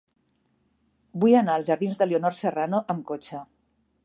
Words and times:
Vull 1.25 1.35
anar 1.41 1.59
als 1.59 1.69
jardins 1.69 2.01
de 2.01 2.09
Leonor 2.09 2.39
Serrano 2.41 2.85
amb 2.97 3.09
cotxe. 3.15 3.45